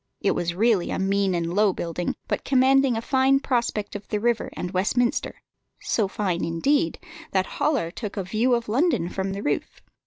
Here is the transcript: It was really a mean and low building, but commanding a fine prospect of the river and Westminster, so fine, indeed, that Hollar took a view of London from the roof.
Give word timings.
It 0.19 0.31
was 0.31 0.55
really 0.55 0.89
a 0.89 0.97
mean 0.97 1.35
and 1.35 1.53
low 1.53 1.73
building, 1.73 2.15
but 2.27 2.43
commanding 2.43 2.97
a 2.97 3.03
fine 3.03 3.39
prospect 3.39 3.95
of 3.95 4.07
the 4.07 4.19
river 4.19 4.49
and 4.53 4.71
Westminster, 4.71 5.43
so 5.79 6.07
fine, 6.07 6.43
indeed, 6.43 6.97
that 7.33 7.45
Hollar 7.61 7.91
took 7.91 8.17
a 8.17 8.23
view 8.23 8.55
of 8.55 8.67
London 8.67 9.09
from 9.09 9.31
the 9.33 9.43
roof. 9.43 9.79